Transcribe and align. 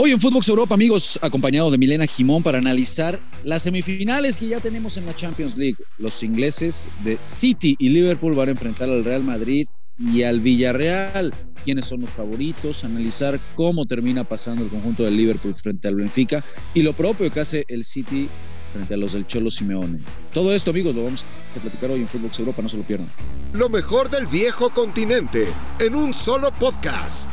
Hoy 0.00 0.12
en 0.12 0.20
Footbox 0.20 0.48
Europa, 0.48 0.76
amigos, 0.76 1.18
acompañado 1.22 1.72
de 1.72 1.76
Milena 1.76 2.06
Jimón 2.06 2.40
para 2.44 2.58
analizar 2.58 3.18
las 3.42 3.64
semifinales 3.64 4.36
que 4.36 4.46
ya 4.46 4.60
tenemos 4.60 4.96
en 4.96 5.06
la 5.06 5.16
Champions 5.16 5.56
League. 5.56 5.74
Los 5.98 6.22
ingleses 6.22 6.88
de 7.02 7.18
City 7.24 7.74
y 7.80 7.88
Liverpool 7.88 8.36
van 8.36 8.46
a 8.46 8.52
enfrentar 8.52 8.88
al 8.88 9.04
Real 9.04 9.24
Madrid 9.24 9.66
y 9.98 10.22
al 10.22 10.40
Villarreal. 10.40 11.34
¿Quiénes 11.64 11.86
son 11.86 12.02
los 12.02 12.10
favoritos? 12.10 12.84
Analizar 12.84 13.40
cómo 13.56 13.86
termina 13.86 14.22
pasando 14.22 14.62
el 14.62 14.70
conjunto 14.70 15.02
del 15.02 15.16
Liverpool 15.16 15.52
frente 15.52 15.88
al 15.88 15.96
Benfica 15.96 16.44
y 16.74 16.82
lo 16.84 16.94
propio 16.94 17.28
que 17.28 17.40
hace 17.40 17.64
el 17.66 17.82
City 17.82 18.28
frente 18.70 18.94
a 18.94 18.96
los 18.98 19.14
del 19.14 19.26
Cholo 19.26 19.50
Simeone. 19.50 19.98
Todo 20.32 20.54
esto, 20.54 20.70
amigos, 20.70 20.94
lo 20.94 21.02
vamos 21.02 21.24
a 21.56 21.60
platicar 21.60 21.90
hoy 21.90 22.02
en 22.02 22.08
Footbox 22.08 22.38
Europa, 22.38 22.62
no 22.62 22.68
se 22.68 22.76
lo 22.76 22.84
pierdan. 22.84 23.08
Lo 23.52 23.68
mejor 23.68 24.08
del 24.10 24.28
viejo 24.28 24.70
continente 24.70 25.44
en 25.80 25.96
un 25.96 26.14
solo 26.14 26.52
podcast. 26.52 27.28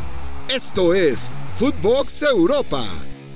Esto 0.50 0.94
es 0.94 1.32
Footbox 1.58 2.22
Europa. 2.22 2.86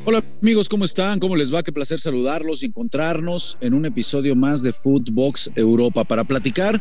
Hola 0.06 0.24
amigos, 0.44 0.70
¿cómo 0.70 0.86
están? 0.86 1.18
¿Cómo 1.18 1.36
les 1.36 1.52
va? 1.52 1.64
Qué 1.64 1.72
placer 1.72 2.00
saludarlos 2.00 2.62
y 2.62 2.68
encontrarnos 2.68 3.58
en 3.62 3.74
un 3.74 3.86
episodio 3.86 4.36
más 4.36 4.62
de 4.62 4.72
Footbox 4.72 5.50
Europa 5.56 6.04
para 6.04 6.24
platicar 6.24 6.80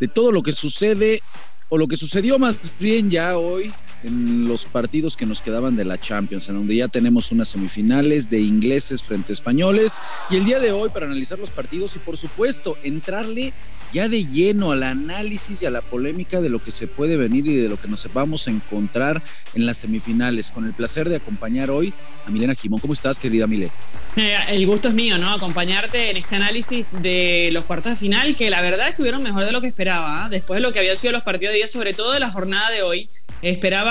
de 0.00 0.08
todo 0.08 0.32
lo 0.32 0.42
que 0.42 0.50
sucede 0.50 1.20
o 1.68 1.78
lo 1.78 1.86
que 1.86 1.96
sucedió 1.96 2.40
más 2.40 2.58
bien 2.80 3.08
ya 3.08 3.38
hoy 3.38 3.72
en 4.02 4.46
los 4.46 4.66
partidos 4.66 5.16
que 5.16 5.26
nos 5.26 5.42
quedaban 5.42 5.76
de 5.76 5.84
la 5.84 5.98
Champions, 5.98 6.48
en 6.48 6.56
donde 6.56 6.76
ya 6.76 6.88
tenemos 6.88 7.32
unas 7.32 7.48
semifinales 7.48 8.30
de 8.30 8.40
ingleses 8.40 9.02
frente 9.02 9.32
a 9.32 9.34
españoles 9.34 9.98
y 10.30 10.36
el 10.36 10.44
día 10.44 10.60
de 10.60 10.72
hoy 10.72 10.90
para 10.90 11.06
analizar 11.06 11.38
los 11.38 11.52
partidos 11.52 11.96
y 11.96 11.98
por 11.98 12.16
supuesto 12.16 12.76
entrarle 12.82 13.52
ya 13.92 14.08
de 14.08 14.24
lleno 14.24 14.72
al 14.72 14.82
análisis 14.82 15.62
y 15.62 15.66
a 15.66 15.70
la 15.70 15.80
polémica 15.80 16.40
de 16.40 16.50
lo 16.50 16.62
que 16.62 16.70
se 16.70 16.86
puede 16.86 17.16
venir 17.16 17.46
y 17.46 17.56
de 17.56 17.68
lo 17.68 17.80
que 17.80 17.88
nos 17.88 18.06
vamos 18.12 18.46
a 18.46 18.50
encontrar 18.50 19.22
en 19.54 19.66
las 19.66 19.78
semifinales. 19.78 20.50
Con 20.50 20.64
el 20.64 20.74
placer 20.74 21.08
de 21.08 21.16
acompañar 21.16 21.70
hoy 21.70 21.92
a 22.26 22.30
Milena 22.30 22.54
Jimón. 22.54 22.80
¿Cómo 22.80 22.92
estás, 22.92 23.18
querida 23.18 23.46
Mile? 23.46 23.70
Eh, 24.16 24.36
el 24.48 24.66
gusto 24.66 24.88
es 24.88 24.94
mío, 24.94 25.18
¿no? 25.18 25.32
Acompañarte 25.32 26.10
en 26.10 26.18
este 26.18 26.36
análisis 26.36 26.86
de 27.02 27.50
los 27.52 27.64
cuartos 27.64 27.92
de 27.92 27.96
final, 27.96 28.36
que 28.36 28.50
la 28.50 28.60
verdad 28.60 28.88
estuvieron 28.88 29.22
mejor 29.22 29.44
de 29.44 29.52
lo 29.52 29.60
que 29.60 29.68
esperaba. 29.68 30.24
¿ah? 30.24 30.28
Después 30.28 30.58
de 30.58 30.62
lo 30.62 30.72
que 30.72 30.80
habían 30.80 30.96
sido 30.96 31.12
los 31.12 31.22
partidos 31.22 31.52
de 31.52 31.58
día, 31.58 31.68
sobre 31.68 31.94
todo 31.94 32.12
de 32.12 32.20
la 32.20 32.30
jornada 32.30 32.70
de 32.70 32.82
hoy, 32.82 33.08
esperaba 33.42 33.87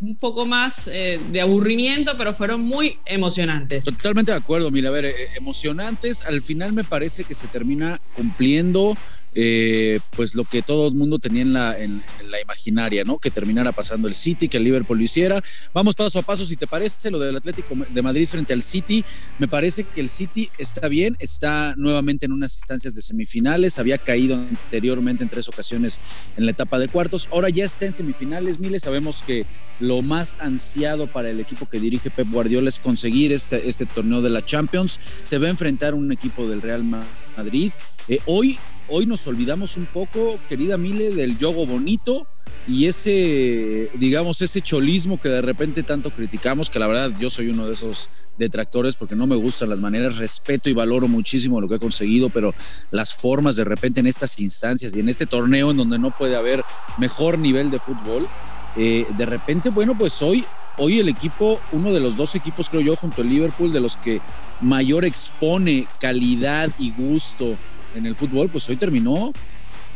un 0.00 0.16
poco 0.16 0.46
más 0.46 0.88
eh, 0.88 1.20
de 1.30 1.40
aburrimiento, 1.40 2.16
pero 2.16 2.32
fueron 2.32 2.60
muy 2.60 2.98
emocionantes. 3.04 3.84
Totalmente 3.84 4.32
de 4.32 4.38
acuerdo, 4.38 4.70
Mile. 4.70 4.88
A 4.88 4.90
ver, 4.90 5.04
eh, 5.06 5.14
emocionantes. 5.36 6.24
Al 6.24 6.40
final 6.42 6.72
me 6.72 6.84
parece 6.84 7.24
que 7.24 7.34
se 7.34 7.46
termina 7.48 8.00
cumpliendo 8.14 8.96
eh, 9.34 10.00
pues 10.14 10.34
lo 10.34 10.44
que 10.44 10.62
todo 10.62 10.88
el 10.88 10.94
mundo 10.94 11.18
tenía 11.18 11.42
en 11.42 11.52
la, 11.52 12.40
imaginaria, 12.42 13.04
¿no? 13.04 13.18
Que 13.18 13.30
terminara 13.30 13.72
pasando 13.72 14.08
el 14.08 14.14
City, 14.14 14.48
que 14.48 14.56
el 14.56 14.64
Liverpool 14.64 14.98
lo 14.98 15.04
hiciera. 15.04 15.42
Vamos 15.72 15.94
paso 15.94 16.18
a 16.18 16.22
paso, 16.22 16.44
si 16.44 16.56
te 16.56 16.66
parece, 16.66 17.10
lo 17.10 17.18
del 17.18 17.36
Atlético 17.36 17.74
de 17.88 18.02
Madrid 18.02 18.26
frente 18.26 18.52
al 18.52 18.62
City. 18.62 19.04
Me 19.38 19.48
parece 19.48 19.84
que 19.84 20.00
el 20.00 20.08
City 20.08 20.50
está 20.58 20.88
bien, 20.88 21.16
está 21.18 21.74
nuevamente 21.76 22.26
en 22.26 22.32
unas 22.32 22.56
instancias 22.56 22.94
de 22.94 23.02
semifinales, 23.02 23.78
había 23.78 23.98
caído 23.98 24.36
anteriormente 24.36 25.22
en 25.22 25.28
tres 25.28 25.48
ocasiones 25.48 26.00
en 26.36 26.44
la 26.44 26.50
etapa 26.50 26.78
de 26.78 26.88
cuartos, 26.88 27.28
ahora 27.32 27.48
ya 27.48 27.64
está 27.64 27.86
en 27.86 27.92
semifinales, 27.92 28.58
Miles, 28.58 28.82
sabemos 28.82 29.22
que 29.22 29.46
lo 29.80 30.02
más 30.02 30.36
ansiado 30.40 31.10
para 31.10 31.30
el 31.30 31.40
equipo 31.40 31.66
que 31.66 31.80
dirige 31.80 32.10
Pep 32.10 32.28
Guardiola 32.30 32.68
es 32.68 32.78
conseguir 32.78 33.32
este, 33.32 33.68
este 33.68 33.86
torneo 33.86 34.22
de 34.22 34.30
la 34.30 34.44
Champions, 34.44 34.98
se 35.22 35.38
va 35.38 35.46
a 35.46 35.50
enfrentar 35.50 35.94
un 35.94 36.10
equipo 36.12 36.48
del 36.48 36.62
Real 36.62 36.84
Madrid. 36.84 37.72
Eh, 38.08 38.18
hoy 38.26 38.58
hoy 38.88 39.06
nos 39.06 39.26
olvidamos 39.26 39.76
un 39.76 39.86
poco, 39.86 40.38
querida 40.48 40.76
Mile, 40.76 41.14
del 41.14 41.38
yogo 41.38 41.66
bonito 41.66 42.26
y 42.66 42.86
ese, 42.86 43.90
digamos, 43.94 44.40
ese 44.40 44.60
cholismo 44.60 45.18
que 45.18 45.28
de 45.28 45.42
repente 45.42 45.82
tanto 45.82 46.10
criticamos, 46.10 46.70
que 46.70 46.78
la 46.78 46.86
verdad 46.86 47.10
yo 47.18 47.28
soy 47.28 47.48
uno 47.48 47.66
de 47.66 47.72
esos 47.72 48.08
detractores 48.38 48.94
porque 48.94 49.16
no 49.16 49.26
me 49.26 49.34
gustan 49.34 49.68
las 49.68 49.80
maneras, 49.80 50.18
respeto 50.18 50.70
y 50.70 50.72
valoro 50.72 51.08
muchísimo 51.08 51.60
lo 51.60 51.68
que 51.68 51.76
he 51.76 51.80
conseguido, 51.80 52.30
pero 52.30 52.54
las 52.92 53.14
formas 53.14 53.56
de 53.56 53.64
repente 53.64 54.00
en 54.00 54.06
estas 54.06 54.38
instancias 54.38 54.94
y 54.94 55.00
en 55.00 55.08
este 55.08 55.26
torneo 55.26 55.72
en 55.72 55.76
donde 55.76 55.98
no 55.98 56.16
puede 56.16 56.36
haber 56.36 56.62
mejor 56.98 57.38
nivel 57.38 57.70
de 57.70 57.80
fútbol, 57.80 58.28
eh, 58.76 59.06
de 59.16 59.26
repente, 59.26 59.70
bueno, 59.70 59.98
pues 59.98 60.22
hoy, 60.22 60.44
hoy 60.78 61.00
el 61.00 61.08
equipo, 61.08 61.60
uno 61.72 61.92
de 61.92 62.00
los 62.00 62.16
dos 62.16 62.36
equipos 62.36 62.70
creo 62.70 62.82
yo 62.82 62.96
junto 62.96 63.22
al 63.22 63.28
Liverpool, 63.28 63.72
de 63.72 63.80
los 63.80 63.96
que 63.96 64.20
mayor 64.60 65.04
expone 65.04 65.88
calidad 65.98 66.70
y 66.78 66.92
gusto 66.92 67.58
en 67.94 68.06
el 68.06 68.16
fútbol, 68.16 68.48
pues 68.48 68.68
hoy 68.68 68.76
terminó, 68.76 69.32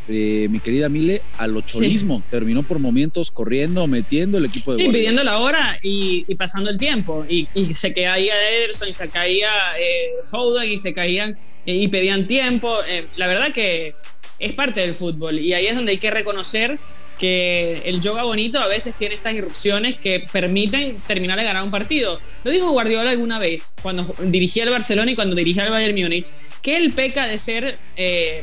eh, 0.09 0.47
mi 0.51 0.61
querida 0.61 0.89
Mile, 0.89 1.23
al 1.39 1.57
ocholismo. 1.57 2.23
Terminó 2.31 2.63
por 2.63 2.79
momentos 2.79 3.31
corriendo, 3.31 3.87
metiendo 3.87 4.39
el 4.39 4.45
equipo 4.45 4.75
de 4.75 4.83
Sí, 4.83 4.89
pidiendo 4.91 5.25
la 5.25 5.39
hora 5.39 5.79
y, 5.83 6.23
pasando 6.37 6.71
el 6.71 6.79
tiempo. 6.79 7.25
Y, 7.29 7.49
se 7.73 7.93
caía 7.93 8.35
Ederson 8.53 8.89
y 8.89 8.93
se 8.93 9.09
caía 9.09 9.51
eh, 9.79 10.23
Foden 10.31 10.71
y 10.71 10.79
se 10.79 10.95
caían 10.95 11.37
eh, 11.67 11.75
y 11.75 11.89
pedían 11.89 12.27
tiempo. 12.27 12.73
Eh, 12.89 13.07
la 13.17 13.27
verdad 13.27 13.53
que 13.53 13.95
es 14.39 14.53
parte 14.53 14.81
del 14.81 14.95
fútbol 14.95 15.39
y 15.39 15.55
ahí 15.55 15.67
es 15.67 15.75
donde 15.75 15.93
hay 15.93 15.99
que 15.99 16.11
reconocer 16.11 16.79
que 17.19 17.83
el 17.87 18.01
yoga 18.01 18.23
bonito 18.23 18.59
a 18.59 18.67
veces 18.67 18.95
tiene 18.95 19.15
estas 19.15 19.35
irrupciones 19.35 19.97
que 19.97 20.27
permiten 20.31 21.01
terminar 21.07 21.39
de 21.39 21.45
ganar 21.45 21.63
un 21.63 21.71
partido. 21.71 22.21
Lo 22.45 22.51
dijo 22.51 22.71
Guardiola 22.71 23.11
alguna 23.11 23.39
vez, 23.39 23.75
cuando 23.83 24.15
dirigía 24.23 24.65
al 24.65 24.71
Barcelona 24.71 25.11
y 25.11 25.15
cuando 25.15 25.35
dirigía 25.35 25.65
al 25.65 25.71
Bayern 25.71 25.99
Múnich, 25.99 26.29
que 26.63 26.77
él 26.77 26.93
peca 26.93 27.27
de 27.27 27.39
ser, 27.39 27.79
eh, 27.97 28.43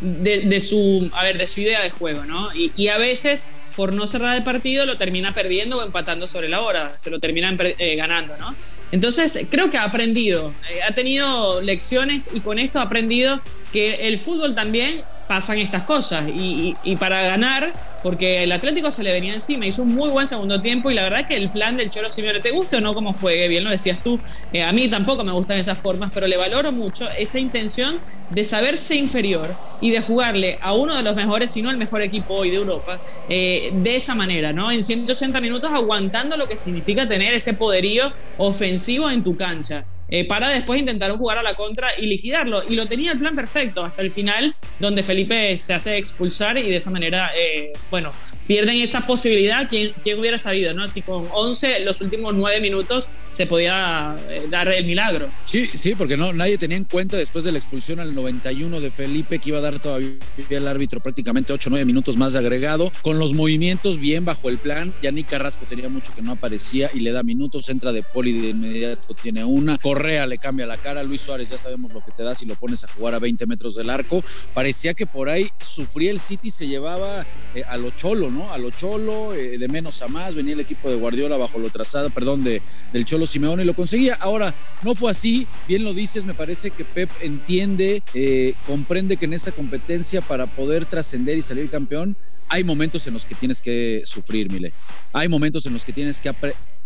de, 0.00 0.60
su, 0.60 1.10
a 1.12 1.24
ver, 1.24 1.38
de 1.38 1.46
su 1.46 1.60
idea 1.60 1.82
de 1.82 1.90
juego, 1.90 2.24
¿no? 2.24 2.50
Y, 2.54 2.88
a 2.88 2.98
veces, 2.98 3.48
por 3.74 3.92
no 3.92 4.06
cerrar 4.06 4.36
el 4.36 4.44
partido, 4.44 4.86
lo 4.86 4.96
termina 4.96 5.34
perdiendo 5.34 5.78
o 5.78 5.84
empatando 5.84 6.26
sobre 6.26 6.48
la 6.48 6.60
hora, 6.60 6.92
se 6.98 7.10
lo 7.10 7.18
termina 7.18 7.56
eh, 7.58 7.96
ganando, 7.96 8.36
¿no? 8.36 8.54
Entonces, 8.92 9.46
creo 9.50 9.70
que 9.70 9.78
ha 9.78 9.84
aprendido, 9.84 10.54
eh, 10.70 10.82
ha 10.88 10.94
tenido 10.94 11.60
lecciones 11.62 12.30
y 12.32 12.40
con 12.40 12.58
esto 12.58 12.78
ha 12.78 12.82
aprendido 12.82 13.40
que 13.72 14.06
el 14.08 14.18
fútbol 14.18 14.54
también 14.54 15.02
pasan 15.26 15.58
estas 15.58 15.84
cosas. 15.84 16.24
Y, 16.28 16.74
para 16.98 17.22
ganar, 17.22 17.72
porque 18.02 18.44
el 18.44 18.52
Atlético 18.52 18.90
se 18.90 19.02
le 19.02 19.12
venía 19.12 19.34
encima, 19.34 19.66
hizo 19.66 19.82
un 19.82 19.94
muy 19.94 20.10
buen 20.10 20.26
segundo 20.26 20.60
tiempo 20.60 20.90
y 20.90 20.94
la 20.94 21.02
verdad 21.02 21.26
que 21.26 21.36
el 21.36 21.50
plan 21.50 21.76
del 21.76 21.90
Cholo 21.90 22.08
Simeone, 22.08 22.40
¿te 22.40 22.50
guste 22.50 22.76
o 22.76 22.80
no 22.80 22.94
como 22.94 23.12
juegue? 23.12 23.48
Bien 23.48 23.64
lo 23.64 23.70
decías 23.70 23.98
tú, 24.02 24.20
eh, 24.52 24.62
a 24.62 24.72
mí 24.72 24.88
tampoco 24.88 25.24
me 25.24 25.32
gustan 25.32 25.58
esas 25.58 25.78
formas, 25.78 26.10
pero 26.14 26.26
le 26.26 26.36
valoro 26.36 26.70
mucho 26.72 27.08
esa 27.18 27.38
intención 27.38 27.98
de 28.30 28.44
saberse 28.44 28.94
inferior 28.94 29.54
y 29.80 29.90
de 29.90 30.00
jugarle 30.00 30.58
a 30.62 30.72
uno 30.72 30.96
de 30.96 31.02
los 31.02 31.16
mejores, 31.16 31.50
si 31.50 31.62
no 31.62 31.70
el 31.70 31.76
mejor 31.76 32.02
equipo 32.02 32.34
hoy 32.34 32.50
de 32.50 32.56
Europa, 32.56 33.00
eh, 33.28 33.70
de 33.74 33.96
esa 33.96 34.14
manera, 34.14 34.52
¿no? 34.52 34.70
En 34.70 34.84
180 34.84 35.40
minutos 35.40 35.72
aguantando 35.72 36.36
lo 36.36 36.46
que 36.46 36.56
significa 36.56 37.08
tener 37.08 37.34
ese 37.34 37.54
poderío 37.54 38.12
ofensivo 38.38 39.10
en 39.10 39.24
tu 39.24 39.36
cancha. 39.36 39.84
Eh, 40.14 40.24
para 40.24 40.48
después 40.48 40.78
intentar 40.78 41.10
jugar 41.10 41.38
a 41.38 41.42
la 41.42 41.56
contra 41.56 41.88
y 41.98 42.06
liquidarlo. 42.06 42.62
Y 42.68 42.76
lo 42.76 42.86
tenía 42.86 43.10
el 43.10 43.18
plan 43.18 43.34
perfecto 43.34 43.82
hasta 43.82 44.00
el 44.00 44.12
final, 44.12 44.54
donde 44.78 45.02
Felipe 45.02 45.58
se 45.58 45.74
hace 45.74 45.96
expulsar 45.96 46.56
y 46.56 46.70
de 46.70 46.76
esa 46.76 46.92
manera, 46.92 47.32
eh, 47.36 47.72
bueno, 47.90 48.12
pierden 48.46 48.76
esa 48.76 49.08
posibilidad. 49.08 49.68
¿Quién, 49.68 49.92
¿Quién, 50.04 50.20
hubiera 50.20 50.38
sabido, 50.38 50.72
no? 50.72 50.86
Si 50.86 51.02
con 51.02 51.26
11 51.32 51.80
los 51.80 52.00
últimos 52.00 52.32
9 52.32 52.60
minutos 52.60 53.10
se 53.30 53.46
podía 53.46 54.14
eh, 54.28 54.46
dar 54.48 54.68
el 54.68 54.86
milagro. 54.86 55.30
Sí, 55.46 55.66
sí, 55.74 55.96
porque 55.96 56.16
no, 56.16 56.32
nadie 56.32 56.58
tenía 56.58 56.76
en 56.76 56.84
cuenta 56.84 57.16
después 57.16 57.42
de 57.42 57.50
la 57.50 57.58
expulsión 57.58 57.98
al 57.98 58.14
91 58.14 58.78
de 58.78 58.92
Felipe 58.92 59.40
que 59.40 59.50
iba 59.50 59.58
a 59.58 59.62
dar 59.62 59.80
todavía 59.80 60.12
el 60.48 60.68
árbitro 60.68 61.00
prácticamente 61.00 61.52
8 61.52 61.68
o 61.68 61.70
9 61.70 61.86
minutos 61.86 62.16
más 62.16 62.36
agregado. 62.36 62.92
Con 63.02 63.18
los 63.18 63.32
movimientos 63.32 63.98
bien 63.98 64.24
bajo 64.24 64.48
el 64.48 64.58
plan, 64.58 64.94
Yannick 65.02 65.30
Carrasco 65.30 65.66
tenía 65.68 65.88
mucho 65.88 66.14
que 66.14 66.22
no 66.22 66.30
aparecía 66.30 66.88
y 66.94 67.00
le 67.00 67.10
da 67.10 67.24
minutos, 67.24 67.68
entra 67.68 67.90
de 67.90 68.04
poli 68.04 68.30
de 68.30 68.50
inmediato, 68.50 69.12
tiene 69.20 69.42
una. 69.42 69.76
Corre 69.78 70.03
le 70.04 70.38
cambia 70.38 70.66
la 70.66 70.76
cara. 70.76 71.02
Luis 71.02 71.22
Suárez, 71.22 71.48
ya 71.48 71.58
sabemos 71.58 71.92
lo 71.92 72.04
que 72.04 72.12
te 72.12 72.22
da 72.22 72.34
si 72.34 72.46
lo 72.46 72.54
pones 72.56 72.84
a 72.84 72.88
jugar 72.88 73.14
a 73.14 73.18
20 73.18 73.46
metros 73.46 73.74
del 73.74 73.90
arco. 73.90 74.22
Parecía 74.52 74.94
que 74.94 75.06
por 75.06 75.28
ahí 75.28 75.48
sufría 75.60 76.10
el 76.10 76.20
City, 76.20 76.50
se 76.50 76.66
llevaba 76.66 77.26
eh, 77.54 77.62
a 77.66 77.76
lo 77.76 77.90
cholo, 77.90 78.30
¿no? 78.30 78.52
A 78.52 78.58
lo 78.58 78.70
cholo, 78.70 79.34
eh, 79.34 79.58
de 79.58 79.68
menos 79.68 80.02
a 80.02 80.08
más. 80.08 80.34
Venía 80.34 80.54
el 80.54 80.60
equipo 80.60 80.90
de 80.90 80.96
Guardiola 80.96 81.36
bajo 81.36 81.58
lo 81.58 81.70
trazado, 81.70 82.10
perdón, 82.10 82.44
de, 82.44 82.60
del 82.92 83.04
Cholo 83.04 83.26
Simeone 83.26 83.62
y 83.62 83.66
lo 83.66 83.74
conseguía. 83.74 84.14
Ahora, 84.20 84.54
no 84.82 84.94
fue 84.94 85.10
así. 85.10 85.46
Bien 85.66 85.84
lo 85.84 85.94
dices, 85.94 86.26
me 86.26 86.34
parece 86.34 86.70
que 86.70 86.84
Pep 86.84 87.10
entiende, 87.20 88.02
eh, 88.12 88.54
comprende 88.66 89.16
que 89.16 89.24
en 89.24 89.32
esta 89.32 89.52
competencia 89.52 90.20
para 90.20 90.46
poder 90.46 90.84
trascender 90.84 91.38
y 91.38 91.42
salir 91.42 91.70
campeón, 91.70 92.16
hay 92.48 92.62
momentos 92.62 93.06
en 93.06 93.14
los 93.14 93.24
que 93.24 93.34
tienes 93.34 93.60
que 93.60 94.02
sufrir, 94.04 94.50
Mile. 94.50 94.72
Hay 95.12 95.28
momentos 95.28 95.64
en 95.66 95.72
los 95.72 95.84
que 95.84 95.92
tienes 95.92 96.20
que 96.20 96.28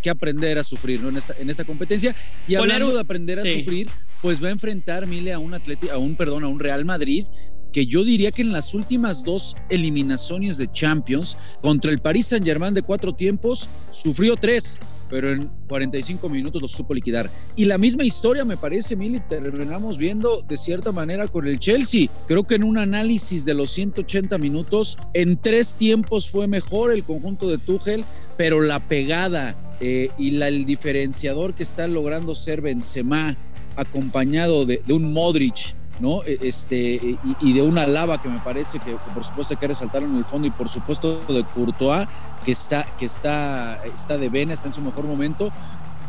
que 0.02 0.10
aprender 0.10 0.58
a 0.58 0.64
sufrir 0.64 1.00
¿no? 1.00 1.08
en, 1.08 1.16
esta, 1.16 1.34
en 1.38 1.50
esta 1.50 1.64
competencia. 1.64 2.14
Y 2.46 2.54
hablando 2.54 2.92
de 2.92 3.00
aprender 3.00 3.38
a 3.38 3.42
sufrir, 3.42 3.88
pues 4.22 4.42
va 4.42 4.48
a 4.48 4.52
enfrentar 4.52 5.06
Mile 5.06 5.32
a 5.32 5.38
un 5.38 5.54
atleti, 5.54 5.88
a 5.88 5.98
un 5.98 6.16
perdón, 6.16 6.44
a 6.44 6.48
un 6.48 6.60
Real 6.60 6.84
Madrid 6.84 7.24
que 7.72 7.86
yo 7.86 8.04
diría 8.04 8.30
que 8.30 8.42
en 8.42 8.52
las 8.52 8.74
últimas 8.74 9.22
dos 9.22 9.56
eliminaciones 9.68 10.56
de 10.56 10.70
Champions 10.70 11.36
contra 11.62 11.90
el 11.90 11.98
Paris 11.98 12.28
Saint 12.28 12.44
Germain 12.44 12.74
de 12.74 12.82
cuatro 12.82 13.14
tiempos 13.14 13.68
sufrió 13.90 14.36
tres, 14.36 14.78
pero 15.10 15.32
en 15.32 15.50
45 15.68 16.28
minutos 16.28 16.62
lo 16.62 16.68
supo 16.68 16.94
liquidar. 16.94 17.30
Y 17.56 17.66
la 17.66 17.78
misma 17.78 18.04
historia 18.04 18.44
me 18.44 18.56
parece, 18.56 18.96
Mili, 18.96 19.20
terminamos 19.20 19.98
viendo 19.98 20.42
de 20.42 20.56
cierta 20.56 20.92
manera 20.92 21.28
con 21.28 21.46
el 21.46 21.58
Chelsea. 21.58 22.08
Creo 22.26 22.44
que 22.44 22.54
en 22.54 22.64
un 22.64 22.78
análisis 22.78 23.44
de 23.44 23.54
los 23.54 23.70
180 23.70 24.38
minutos, 24.38 24.96
en 25.14 25.36
tres 25.36 25.74
tiempos 25.74 26.30
fue 26.30 26.46
mejor 26.46 26.92
el 26.92 27.04
conjunto 27.04 27.48
de 27.48 27.58
Tuchel, 27.58 28.04
pero 28.38 28.62
la 28.62 28.78
pegada 28.78 29.54
eh, 29.80 30.10
y 30.16 30.40
el 30.40 30.64
diferenciador 30.64 31.54
que 31.54 31.64
está 31.64 31.86
logrando 31.88 32.34
ser 32.34 32.62
Benzema 32.62 33.36
acompañado 33.76 34.64
de, 34.64 34.82
un 34.88 35.12
Modric 35.12 35.74
¿no? 36.00 36.22
E, 36.24 36.38
este, 36.42 37.18
y, 37.40 37.52
de 37.52 37.62
una 37.62 37.86
lava 37.88 38.22
que 38.22 38.28
me 38.28 38.38
parece 38.38 38.78
que, 38.78 38.92
por 39.12 39.24
supuesto 39.24 39.54
hay 39.54 39.58
que 39.58 39.66
resaltar 39.66 40.04
en 40.04 40.16
el 40.16 40.24
fondo 40.24 40.46
y 40.46 40.52
por 40.52 40.68
supuesto 40.68 41.20
de 41.28 41.44
Courtois 41.44 42.06
que 42.44 42.52
está, 42.52 42.84
que 42.96 43.06
está, 43.06 43.82
está 43.84 44.16
de 44.16 44.28
vena, 44.28 44.54
está 44.54 44.68
en 44.68 44.74
su 44.74 44.82
mejor 44.82 45.04
momento, 45.04 45.52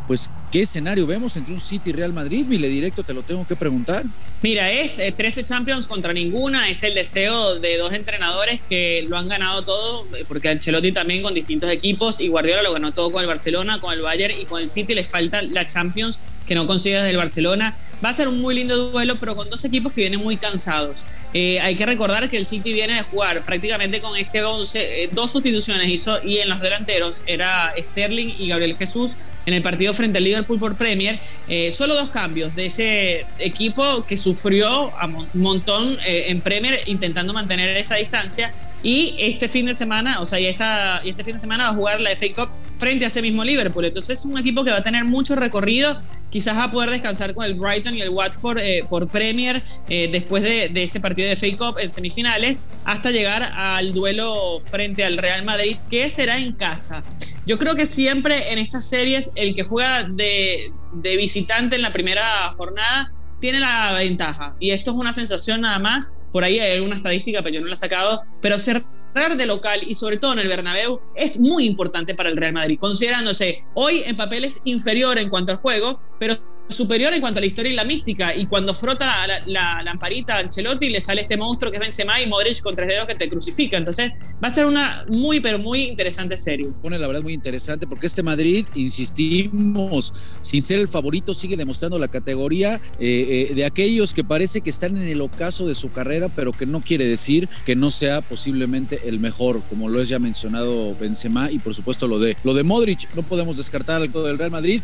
pues 0.07 0.29
¿qué 0.51 0.61
escenario 0.61 1.05
vemos 1.05 1.35
entre 1.37 1.53
un 1.53 1.59
City 1.59 1.91
y 1.91 1.93
Real 1.93 2.13
Madrid? 2.13 2.45
Mile 2.45 2.67
directo, 2.67 3.03
te 3.03 3.13
lo 3.13 3.23
tengo 3.23 3.45
que 3.45 3.55
preguntar. 3.55 4.03
Mira, 4.41 4.71
es 4.71 4.97
13 4.97 5.41
eh, 5.41 5.43
Champions 5.43 5.87
contra 5.87 6.13
ninguna, 6.13 6.69
es 6.69 6.83
el 6.83 6.93
deseo 6.93 7.59
de 7.59 7.77
dos 7.77 7.93
entrenadores 7.93 8.61
que 8.67 9.05
lo 9.07 9.17
han 9.17 9.27
ganado 9.27 9.63
todo, 9.63 10.05
eh, 10.15 10.25
porque 10.27 10.49
Ancelotti 10.49 10.91
también 10.91 11.21
con 11.21 11.33
distintos 11.33 11.69
equipos 11.69 12.19
y 12.19 12.27
Guardiola 12.27 12.63
lo 12.63 12.73
ganó 12.73 12.91
todo 12.93 13.11
con 13.11 13.21
el 13.21 13.27
Barcelona, 13.27 13.79
con 13.79 13.93
el 13.93 14.01
Bayern 14.01 14.39
y 14.39 14.45
con 14.45 14.61
el 14.61 14.69
City 14.69 14.95
le 14.95 15.03
falta 15.03 15.41
la 15.41 15.65
Champions 15.65 16.19
que 16.49 16.55
no 16.55 16.65
consigue 16.65 16.99
del 17.03 17.15
Barcelona. 17.15 17.77
Va 18.03 18.09
a 18.09 18.13
ser 18.13 18.27
un 18.27 18.41
muy 18.41 18.55
lindo 18.55 18.89
duelo, 18.89 19.17
pero 19.19 19.35
con 19.35 19.51
dos 19.51 19.63
equipos 19.65 19.93
que 19.93 20.01
vienen 20.01 20.19
muy 20.19 20.35
cansados. 20.35 21.05
Eh, 21.31 21.59
hay 21.59 21.75
que 21.75 21.85
recordar 21.85 22.27
que 22.27 22.37
el 22.37 22.45
City 22.45 22.73
viene 22.73 22.95
de 22.95 23.03
jugar 23.03 23.45
prácticamente 23.45 24.01
con 24.01 24.17
este 24.17 24.43
11, 24.43 25.11
dos 25.11 25.31
sustituciones 25.31 25.87
hizo 25.89 26.23
y 26.23 26.39
en 26.39 26.49
los 26.49 26.59
delanteros 26.59 27.23
era 27.27 27.71
Sterling 27.77 28.33
y 28.39 28.47
Gabriel 28.47 28.75
Jesús 28.75 29.17
en 29.45 29.53
el 29.53 29.61
partido 29.61 29.93
frente 29.93 30.17
al 30.17 30.23
Liverpool 30.39 30.59
por 30.59 30.75
Premier. 30.75 31.19
Eh, 31.47 31.71
solo 31.71 31.95
dos 31.95 32.09
cambios 32.09 32.55
de 32.55 32.65
ese 32.65 33.25
equipo 33.37 34.05
que 34.05 34.17
sufrió 34.17 34.91
un 35.03 35.41
montón 35.41 35.97
eh, 36.05 36.25
en 36.27 36.41
Premier 36.41 36.81
intentando 36.85 37.33
mantener 37.33 37.75
esa 37.77 37.95
distancia. 37.95 38.53
Y 38.81 39.15
este 39.19 39.49
fin 39.49 39.65
de 39.65 39.73
semana, 39.73 40.21
o 40.21 40.25
sea, 40.25 40.39
y, 40.39 40.45
esta, 40.45 41.01
y 41.03 41.09
este 41.09 41.23
fin 41.23 41.33
de 41.33 41.39
semana 41.39 41.65
va 41.65 41.69
a 41.71 41.73
jugar 41.73 41.99
la 41.99 42.11
FA 42.11 42.27
Cup 42.33 42.68
frente 42.79 43.05
a 43.05 43.09
ese 43.09 43.21
mismo 43.21 43.43
Liverpool. 43.43 43.85
Entonces 43.85 44.19
es 44.19 44.25
un 44.25 44.37
equipo 44.37 44.63
que 44.63 44.71
va 44.71 44.77
a 44.77 44.83
tener 44.83 45.05
mucho 45.05 45.35
recorrido, 45.35 45.99
quizás 46.29 46.57
va 46.57 46.65
a 46.65 46.71
poder 46.71 46.89
descansar 46.89 47.33
con 47.33 47.45
el 47.45 47.55
Brighton 47.55 47.95
y 47.95 48.01
el 48.01 48.09
Watford 48.09 48.59
eh, 48.59 48.85
por 48.89 49.09
Premier 49.09 49.63
después 49.87 50.43
de, 50.43 50.69
de, 50.69 50.83
ese 50.83 50.99
partido 50.99 51.29
de 51.29 51.35
FA 51.35 51.47
Cup 51.57 51.79
en 51.79 51.89
semifinales, 51.89 52.63
hasta 52.85 53.11
llegar 53.11 53.43
al 53.43 53.93
duelo 53.93 54.59
frente 54.61 55.03
al 55.03 55.17
Real 55.17 55.43
Madrid, 55.43 55.77
que 55.89 56.09
será 56.09 56.37
en 56.37 56.53
casa. 56.53 57.03
Yo 57.45 57.57
creo 57.57 57.75
que 57.75 57.85
siempre 57.85 58.51
en 58.51 58.59
estas 58.59 58.87
series 58.87 59.31
el 59.35 59.55
que 59.55 59.63
juega 59.63 60.03
de, 60.03 60.71
visitante 60.93 61.75
en 61.75 61.81
la 61.81 61.91
primera 61.91 62.53
jornada 62.57 63.11
tiene 63.39 63.59
la 63.59 63.93
ventaja. 63.93 64.55
Y 64.59 64.69
esto 64.69 64.91
es 64.91 64.97
una 64.97 65.13
sensación 65.13 65.61
nada 65.61 65.79
más. 65.79 66.23
Por 66.31 66.43
ahí 66.43 66.59
hay 66.59 66.73
alguna 66.73 66.95
estadística, 66.95 67.41
pero 67.41 67.55
yo 67.55 67.61
no 67.61 67.67
la 67.67 67.73
he 67.73 67.77
sacado. 67.77 68.21
Pero 68.41 68.59
cerrar 68.59 68.83
de 69.13 69.45
local 69.45 69.81
y 69.85 69.95
sobre 69.95 70.17
todo 70.17 70.33
en 70.33 70.39
el 70.39 70.47
Bernabéu 70.47 70.99
es 71.15 71.39
muy 71.39 71.65
importante 71.65 72.13
para 72.15 72.29
el 72.29 72.37
Real 72.37 72.53
Madrid, 72.53 72.77
considerándose 72.79 73.63
hoy 73.73 74.03
en 74.05 74.15
papel 74.15 74.45
es 74.45 74.61
inferior 74.63 75.17
en 75.17 75.29
cuanto 75.29 75.51
al 75.51 75.57
juego, 75.57 75.99
pero 76.19 76.37
superior 76.69 77.13
en 77.13 77.21
cuanto 77.21 77.39
a 77.39 77.41
la 77.41 77.47
historia 77.47 77.71
y 77.71 77.75
la 77.75 77.83
mística. 77.83 78.35
Y 78.35 78.47
cuando 78.47 78.73
frota 78.73 79.25
la, 79.45 79.81
lamparita 79.83 80.35
a 80.35 80.39
Ancelotti, 80.39 80.89
le 80.89 81.01
sale 81.01 81.21
este 81.21 81.35
monstruo 81.35 81.71
que 81.71 81.77
es 81.77 81.81
Benzema 81.81 82.21
y 82.21 82.27
Modric 82.27 82.61
con 82.61 82.75
tres 82.75 82.87
dedos 82.87 83.07
que 83.07 83.15
te 83.15 83.29
crucifica. 83.29 83.77
Entonces, 83.77 84.11
va 84.41 84.47
a 84.47 84.51
ser 84.51 84.65
una 84.65 85.05
muy, 85.09 85.39
pero 85.39 85.59
muy 85.59 85.83
interesante 85.83 86.37
serie. 86.37 86.67
Pone 86.81 86.97
la 86.97 87.07
verdad 87.07 87.21
muy 87.21 87.33
interesante 87.33 87.87
porque 87.87 88.07
este 88.07 88.23
Madrid, 88.23 88.65
insistimos, 88.75 90.13
sin 90.41 90.61
ser 90.61 90.79
el 90.79 90.87
favorito, 90.87 91.33
sigue 91.33 91.57
demostrando 91.57 91.97
la 91.97 92.07
categoría 92.07 92.81
eh, 92.99 93.47
eh, 93.49 93.55
de 93.55 93.65
aquellos 93.65 94.13
que 94.13 94.23
parece 94.23 94.61
que 94.61 94.69
están 94.69 94.95
en 94.95 95.07
el 95.07 95.21
ocaso 95.21 95.67
de 95.67 95.75
su 95.75 95.91
carrera, 95.91 96.33
pero 96.35 96.51
que 96.51 96.65
no 96.65 96.81
quiere 96.81 97.07
decir 97.07 97.49
que 97.65 97.75
no 97.75 97.91
sea 97.91 98.21
posiblemente 98.21 99.01
el 99.05 99.19
mejor, 99.19 99.61
como 99.69 99.89
lo 99.89 100.01
es 100.01 100.09
ya 100.09 100.19
mencionado 100.19 100.95
Benzema 100.95 101.51
y 101.51 101.59
por 101.59 101.73
supuesto 101.73 102.07
lo 102.07 102.19
de, 102.19 102.37
lo 102.43 102.53
de 102.53 102.63
Modric. 102.63 103.13
No 103.15 103.23
podemos 103.23 103.57
descartar 103.57 104.01
algo 104.01 104.23
del 104.23 104.37
Real 104.37 104.51
Madrid 104.51 104.81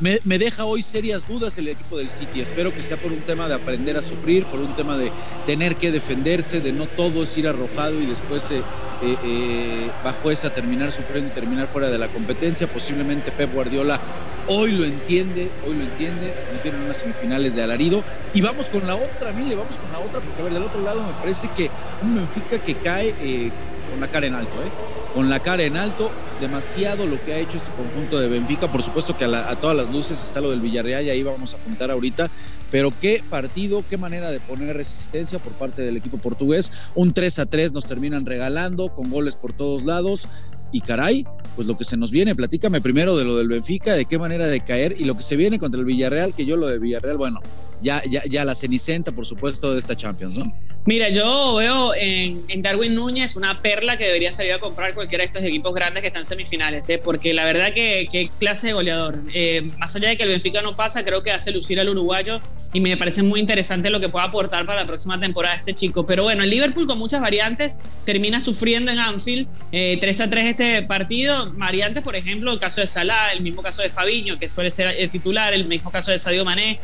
me, 0.00 0.38
deja 0.38 0.64
hoy 0.64 0.82
serias 0.82 1.26
dudas 1.26 1.58
el 1.58 1.68
equipo 1.68 1.98
del 1.98 2.08
City. 2.08 2.40
Espero 2.40 2.72
que 2.74 2.82
sea 2.82 2.96
por 2.96 3.12
un 3.12 3.20
tema 3.20 3.48
de 3.48 3.54
aprender 3.54 3.96
a 3.96 4.02
sufrir, 4.02 4.44
por 4.46 4.60
un 4.60 4.74
tema 4.76 4.96
de 4.96 5.10
tener 5.46 5.76
que 5.76 5.90
defenderse, 5.90 6.60
de 6.60 6.72
no 6.72 6.86
todo 6.86 7.24
es 7.24 7.36
ir 7.36 7.48
arrojado 7.48 8.00
y 8.00 8.06
después 8.06 8.50
eh, 8.50 8.62
eh, 9.02 9.16
eh, 9.24 9.90
bajo 10.04 10.30
esa 10.30 10.52
terminar 10.52 10.92
sufriendo 10.92 11.30
y 11.30 11.34
terminar 11.34 11.66
fuera 11.66 11.90
de 11.90 11.98
la 11.98 12.08
competencia. 12.08 12.66
Posiblemente 12.66 13.32
Pep 13.32 13.52
Guardiola 13.52 14.00
hoy 14.46 14.72
lo 14.72 14.84
entiende, 14.84 15.50
hoy 15.66 15.74
lo 15.74 15.82
entiende. 15.82 16.34
Se 16.34 16.50
nos 16.52 16.62
vienen 16.62 16.82
unas 16.82 16.98
semifinales 16.98 17.56
de 17.56 17.62
alarido. 17.64 18.04
Y 18.34 18.40
vamos 18.40 18.70
con 18.70 18.86
la 18.86 18.94
otra, 18.94 19.32
mire, 19.32 19.56
vamos 19.56 19.78
con 19.78 19.90
la 19.90 19.98
otra, 19.98 20.20
porque 20.20 20.40
a 20.40 20.44
ver, 20.44 20.54
del 20.54 20.62
otro 20.62 20.80
lado 20.82 21.02
me 21.02 21.12
parece 21.14 21.48
que 21.48 21.70
un 22.02 22.14
Benfica 22.14 22.62
que 22.62 22.76
cae 22.76 23.52
con 23.90 24.00
la 24.00 24.08
cara 24.08 24.26
en 24.26 24.34
alto, 24.34 24.52
¿eh? 24.62 24.97
Con 25.14 25.30
la 25.30 25.40
cara 25.40 25.62
en 25.62 25.76
alto, 25.76 26.10
demasiado 26.40 27.06
lo 27.06 27.20
que 27.20 27.32
ha 27.32 27.38
hecho 27.38 27.56
este 27.56 27.72
conjunto 27.72 28.18
de 28.18 28.28
Benfica. 28.28 28.70
Por 28.70 28.82
supuesto 28.82 29.16
que 29.16 29.24
a, 29.24 29.54
todas 29.56 29.76
las 29.76 29.90
luces 29.90 30.22
está 30.22 30.40
lo 30.40 30.50
del 30.50 30.60
Villarreal 30.60 31.04
y 31.04 31.10
ahí 31.10 31.22
vamos 31.22 31.54
a 31.54 31.56
apuntar 31.56 31.90
ahorita. 31.90 32.30
Pero 32.70 32.92
qué 33.00 33.22
partido, 33.28 33.84
qué 33.88 33.96
manera 33.96 34.30
de 34.30 34.40
poner 34.40 34.76
resistencia 34.76 35.38
por 35.38 35.52
parte 35.54 35.82
del 35.82 35.96
equipo 35.96 36.18
portugués. 36.18 36.90
Un 36.94 37.12
3 37.12 37.38
a 37.40 37.46
3 37.46 37.72
nos 37.72 37.86
terminan 37.86 38.26
regalando 38.26 38.94
con 38.94 39.10
goles 39.10 39.36
por 39.36 39.52
todos 39.52 39.84
lados. 39.84 40.28
Y 40.70 40.82
caray, 40.82 41.26
pues 41.56 41.66
lo 41.66 41.78
que 41.78 41.84
se 41.84 41.96
nos 41.96 42.10
viene, 42.10 42.34
platícame 42.34 42.82
primero 42.82 43.16
de 43.16 43.24
lo 43.24 43.36
del 43.36 43.48
Benfica, 43.48 43.94
de 43.94 44.04
qué 44.04 44.18
manera 44.18 44.46
de 44.46 44.60
caer 44.60 44.94
y 44.98 45.04
lo 45.04 45.16
que 45.16 45.22
se 45.22 45.34
viene 45.34 45.58
contra 45.58 45.80
el 45.80 45.86
Villarreal, 45.86 46.34
que 46.34 46.44
yo 46.44 46.56
lo 46.56 46.66
de 46.66 46.78
Villarreal, 46.78 47.16
bueno, 47.16 47.40
ya, 47.80 48.02
ya, 48.04 48.22
ya 48.28 48.44
la 48.44 48.54
cenicenta, 48.54 49.12
por 49.12 49.24
supuesto, 49.24 49.72
de 49.72 49.78
esta 49.78 49.96
Champions, 49.96 50.36
¿no? 50.36 50.52
Mira, 50.88 51.10
yo 51.10 51.56
veo 51.56 51.92
en, 51.94 52.62
Darwin 52.62 52.94
Núñez 52.94 53.36
una 53.36 53.60
perla 53.60 53.98
que 53.98 54.06
debería 54.06 54.32
salir 54.32 54.54
a 54.54 54.58
comprar 54.58 54.94
cualquiera 54.94 55.20
de 55.20 55.26
estos 55.26 55.42
equipos 55.42 55.74
grandes 55.74 56.00
que 56.00 56.06
están 56.06 56.22
en 56.22 56.24
semifinales, 56.24 56.88
¿eh? 56.88 56.96
porque 56.96 57.34
la 57.34 57.44
verdad 57.44 57.74
que, 57.74 58.08
qué 58.10 58.30
clase 58.38 58.68
de 58.68 58.72
goleador. 58.72 59.22
Eh, 59.34 59.70
más 59.76 59.94
allá 59.94 60.08
de 60.08 60.16
que 60.16 60.22
el 60.22 60.30
Benfica 60.30 60.62
no 60.62 60.76
pasa, 60.76 61.04
creo 61.04 61.22
que 61.22 61.30
hace 61.30 61.52
lucir 61.52 61.78
al 61.78 61.90
uruguayo 61.90 62.40
y 62.72 62.80
me 62.80 62.96
parece 62.96 63.22
muy 63.22 63.38
interesante 63.38 63.90
lo 63.90 64.00
que 64.00 64.08
pueda 64.08 64.24
aportar 64.26 64.64
para 64.64 64.80
la 64.80 64.86
próxima 64.86 65.20
temporada 65.20 65.56
este 65.56 65.74
chico. 65.74 66.06
Pero 66.06 66.22
bueno, 66.22 66.42
el 66.42 66.48
Liverpool 66.48 66.86
con 66.86 66.98
muchas 66.98 67.20
variantes 67.20 67.76
termina 68.06 68.40
sufriendo 68.40 68.90
en 68.90 68.98
Anfield. 68.98 69.46
3 69.70 69.70
eh, 69.72 70.22
a 70.22 70.30
3 70.30 70.46
este 70.46 70.82
partido. 70.84 71.52
Variantes, 71.52 72.02
por 72.02 72.16
ejemplo, 72.16 72.50
el 72.50 72.58
caso 72.58 72.80
de 72.80 72.86
Salah, 72.86 73.32
el 73.34 73.42
mismo 73.42 73.62
caso 73.62 73.82
de 73.82 73.90
Fabiño, 73.90 74.38
que 74.38 74.48
suele 74.48 74.70
ser 74.70 74.96
el 74.98 75.10
titular, 75.10 75.52
el 75.52 75.66
mismo 75.66 75.90
caso 75.90 76.12
de 76.12 76.18
Sadio 76.18 76.46
Mané, 76.46 76.78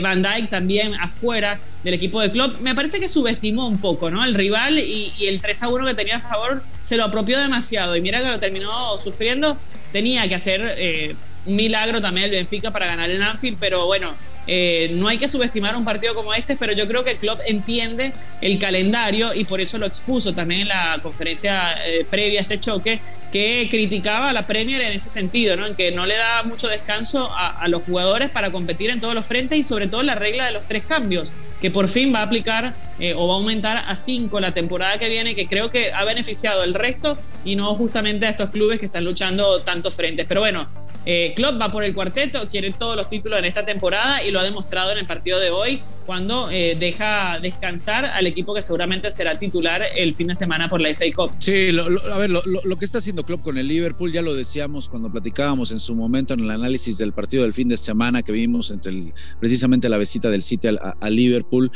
Van 0.00 0.22
Dijk 0.22 0.48
también 0.48 0.94
afuera 0.94 1.60
del 1.84 1.94
equipo 1.94 2.20
de 2.20 2.30
Klopp. 2.30 2.60
Me 2.60 2.74
parece 2.74 3.00
que 3.00 3.08
un 3.56 3.80
poco, 3.80 4.10
¿no? 4.10 4.24
El 4.24 4.34
rival 4.34 4.78
y, 4.78 5.12
el 5.20 5.40
3 5.40 5.62
a 5.62 5.68
1 5.68 5.86
que 5.86 5.94
tenía 5.94 6.16
a 6.16 6.20
favor 6.20 6.62
se 6.82 6.96
lo 6.96 7.04
apropió 7.04 7.38
demasiado 7.38 7.96
y 7.96 8.00
mira 8.00 8.22
que 8.22 8.28
lo 8.28 8.38
terminó 8.38 8.96
sufriendo. 8.98 9.56
Tenía 9.92 10.28
que 10.28 10.34
hacer 10.34 10.60
eh, 10.76 11.14
un 11.46 11.56
milagro 11.56 12.00
también 12.00 12.26
el 12.26 12.30
Benfica 12.30 12.70
para 12.70 12.86
ganar 12.86 13.10
en 13.10 13.22
Anfield, 13.22 13.56
pero 13.58 13.86
bueno, 13.86 14.14
eh, 14.50 14.90
no 14.94 15.08
hay 15.08 15.18
que 15.18 15.28
subestimar 15.28 15.76
un 15.76 15.84
partido 15.84 16.14
como 16.14 16.32
este, 16.32 16.56
pero 16.56 16.72
yo 16.72 16.88
creo 16.88 17.04
que 17.04 17.16
club 17.16 17.38
entiende 17.46 18.14
el 18.40 18.58
calendario 18.58 19.34
y 19.34 19.44
por 19.44 19.60
eso 19.60 19.76
lo 19.76 19.84
expuso 19.84 20.34
también 20.34 20.62
en 20.62 20.68
la 20.68 20.98
conferencia 21.02 21.74
eh, 21.86 22.06
previa 22.08 22.40
a 22.40 22.42
este 22.42 22.58
choque, 22.58 22.98
que 23.30 23.68
criticaba 23.70 24.30
a 24.30 24.32
la 24.32 24.46
Premier 24.46 24.80
en 24.80 24.92
ese 24.92 25.10
sentido, 25.10 25.54
¿no? 25.56 25.66
en 25.66 25.74
que 25.74 25.92
no 25.92 26.06
le 26.06 26.16
da 26.16 26.42
mucho 26.44 26.66
descanso 26.68 27.30
a, 27.30 27.68
los 27.68 27.82
jugadores 27.82 28.30
para 28.30 28.50
competir 28.50 28.88
en 28.88 29.00
todos 29.00 29.14
los 29.14 29.26
frentes 29.26 29.58
y 29.58 29.62
sobre 29.62 29.86
todo 29.86 30.02
la 30.02 30.14
regla 30.14 30.46
de 30.46 30.52
los 30.52 30.66
tres 30.66 30.84
cambios, 30.84 31.34
que 31.60 31.70
por 31.70 31.86
fin 31.86 32.14
va 32.14 32.20
a 32.20 32.22
aplicar 32.22 32.74
eh, 32.98 33.14
o 33.16 33.28
va 33.28 33.34
a 33.34 33.36
aumentar 33.38 33.84
a 33.86 33.96
cinco 33.96 34.40
la 34.40 34.54
temporada 34.54 34.98
que 34.98 35.08
viene, 35.08 35.34
que 35.34 35.46
creo 35.46 35.70
que 35.70 35.92
ha 35.92 36.04
beneficiado 36.04 36.64
el 36.64 36.74
resto 36.74 37.16
y 37.44 37.56
no 37.56 37.74
justamente 37.74 38.26
a 38.26 38.30
estos 38.30 38.50
clubes 38.50 38.80
que 38.80 38.86
están 38.86 39.04
luchando 39.04 39.62
tantos 39.62 39.94
frentes. 39.94 40.26
Pero 40.26 40.40
bueno, 40.40 40.68
eh, 41.10 41.32
Klopp 41.34 41.58
va 41.60 41.70
por 41.70 41.84
el 41.84 41.94
cuarteto, 41.94 42.48
quiere 42.50 42.70
todos 42.70 42.94
los 42.94 43.08
títulos 43.08 43.38
en 43.38 43.46
esta 43.46 43.64
temporada 43.64 44.22
y 44.22 44.30
lo 44.30 44.40
ha 44.40 44.42
demostrado 44.42 44.92
en 44.92 44.98
el 44.98 45.06
partido 45.06 45.40
de 45.40 45.50
hoy 45.50 45.80
cuando 46.04 46.50
eh, 46.50 46.76
deja 46.78 47.38
descansar 47.40 48.04
al 48.06 48.26
equipo 48.26 48.52
que 48.52 48.60
seguramente 48.60 49.10
será 49.10 49.38
titular 49.38 49.82
el 49.96 50.14
fin 50.14 50.26
de 50.26 50.34
semana 50.34 50.68
por 50.68 50.80
la 50.80 50.90
FA 50.90 51.04
Cup. 51.14 51.30
Sí, 51.38 51.70
a 52.12 52.18
ver, 52.18 52.30
lo, 52.30 52.42
que 52.78 52.84
está 52.84 52.98
haciendo 52.98 53.24
Klopp 53.24 53.42
con 53.42 53.56
el 53.58 53.68
Liverpool, 53.68 54.12
ya 54.12 54.22
lo 54.22 54.34
decíamos 54.34 54.88
cuando 54.88 55.10
platicábamos 55.10 55.72
en 55.72 55.80
su 55.80 55.94
momento 55.94 56.34
en 56.34 56.40
el 56.40 56.50
análisis 56.50 56.98
del 56.98 57.12
partido 57.12 57.42
del 57.42 57.54
fin 57.54 57.68
de 57.68 57.76
semana 57.76 58.22
que 58.22 58.32
vimos 58.32 58.70
entre 58.70 58.92
precisamente 59.40 59.88
la 59.88 59.96
visita 59.96 60.28
del 60.28 60.42
City 60.42 60.68
a 61.00 61.10
Liverpool 61.10 61.70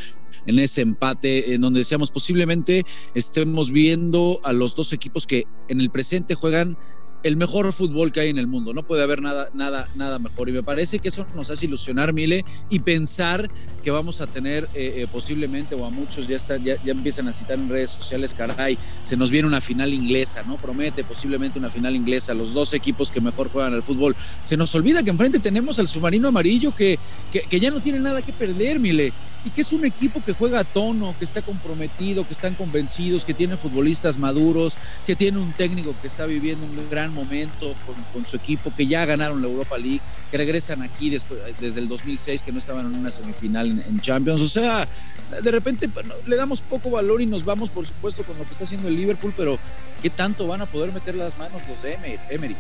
en 0.47 0.59
ese 0.59 0.83
empate, 0.83 1.55
en 1.55 1.61
donde 1.61 1.81
decíamos 1.81 2.11
posiblemente 2.11 2.85
estemos 3.15 3.71
viendo 3.71 4.41
a 4.45 4.53
los 4.53 4.75
dos 4.77 4.93
equipos 4.93 5.27
que 5.27 5.45
en 5.69 5.81
el 5.81 5.91
presente 5.91 6.35
juegan 6.35 6.77
el 7.23 7.37
mejor 7.37 7.73
fútbol 7.73 8.13
que 8.13 8.21
hay 8.21 8.31
en 8.31 8.39
el 8.39 8.47
mundo. 8.47 8.73
No 8.73 8.83
puede 8.83 9.03
haber 9.03 9.21
nada, 9.21 9.47
nada, 9.55 9.89
nada 9.95 10.19
mejor. 10.19 10.49
Y 10.49 10.53
me 10.53 10.63
parece 10.63 10.99
que 10.99 11.09
eso 11.09 11.27
nos 11.35 11.51
hace 11.51 11.67
ilusionar, 11.67 12.13
Mile, 12.13 12.45
y 12.71 12.81
pensar 12.81 13.51
que 13.83 13.91
vamos 13.91 14.21
a 14.21 14.27
tener 14.27 14.69
eh, 14.75 15.03
eh, 15.03 15.07
posiblemente, 15.11 15.75
o 15.75 15.85
a 15.85 15.91
muchos 15.91 16.29
ya, 16.29 16.37
están, 16.37 16.65
ya, 16.65 16.83
ya, 16.83 16.93
empiezan 16.93 17.29
a 17.29 17.33
citar 17.33 17.59
en 17.59 17.69
redes 17.69 17.91
sociales, 17.91 18.33
caray, 18.35 18.79
se 19.03 19.17
nos 19.17 19.31
viene 19.31 19.49
una 19.49 19.61
final 19.61 19.93
inglesa, 19.93 20.43
¿no? 20.45 20.57
Promete 20.57 21.05
posiblemente 21.05 21.59
una 21.59 21.71
final 21.71 21.97
inglesa, 21.97 22.35
los 22.35 22.55
dos 22.55 22.75
equipos 22.75 23.11
que 23.11 23.21
mejor 23.21 23.51
juegan 23.51 23.75
al 23.75 23.83
fútbol. 23.83 24.17
Se 24.43 24.57
nos 24.57 24.75
olvida 24.75 25.03
que 25.03 25.11
enfrente 25.11 25.39
tenemos 25.41 25.79
al 25.79 25.89
submarino 25.89 26.29
amarillo 26.29 26.75
que, 26.75 26.99
que, 27.31 27.61
ya 27.61 27.71
no 27.71 27.81
tiene 27.81 28.01
nada 28.01 28.23
que 28.23 28.33
perder, 28.33 28.79
Mile, 28.79 29.13
y 29.45 29.51
que 29.51 29.63
es 29.63 29.73
un 29.73 29.85
equipo 29.85 30.23
que 30.25 30.33
juega 30.33 30.61
a 30.61 30.65
tono, 30.65 31.15
que 31.19 31.25
está 31.25 31.43
comprometido, 31.43 32.27
que 32.27 32.33
están 32.33 32.55
convencidos, 32.55 33.25
que 33.25 33.35
tiene 33.35 33.57
futbolistas 33.57 34.19
maduros, 34.19 34.77
que 35.07 35.17
tiene 35.17 35.39
un 35.39 35.53
técnico 35.53 35.95
que 36.01 36.07
está 36.07 36.27
viviendo 36.27 36.65
un 36.65 36.89
gran 36.91 37.12
momento 37.15 37.75
con, 38.13 38.27
su 38.27 38.37
equipo, 38.37 38.73
que 38.75 38.87
ya 38.87 39.05
ganaron 39.05 39.41
la 39.41 39.49
Europa 39.49 39.79
League, 39.79 40.01
que 40.31 40.37
regresan 40.37 40.83
aquí 40.83 41.11
después, 41.11 41.41
desde 41.59 41.81
el 41.81 41.89
2006, 41.89 42.43
que 42.43 42.53
no 42.53 42.59
estaban 42.59 42.87
en 42.87 42.95
una 42.99 43.11
semifinal 43.11 43.69
en, 43.71 44.01
Champions. 44.01 44.43
O 44.43 44.49
sea, 44.49 44.89
de 45.43 45.51
repente 45.51 45.89
le 46.27 46.37
damos 46.37 46.63
poco 46.63 46.91
valor 46.91 47.21
y 47.23 47.27
nos 47.27 47.45
vamos, 47.45 47.71
por 47.71 47.87
supuesto, 47.87 48.25
con 48.25 48.37
lo 48.39 48.45
que 48.45 48.51
está 48.51 48.65
haciendo 48.65 48.89
el 48.89 48.97
Liverpool, 48.97 49.33
pero 49.37 49.59
¿qué 50.01 50.11
tanto 50.11 50.47
van 50.47 50.63
a 50.63 50.67
poder 50.67 50.93
meter 50.93 51.15
las 51.15 51.39
manos 51.39 51.63
los 51.69 51.85
Emery? 51.85 52.57